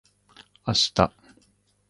[0.65, 1.13] 明日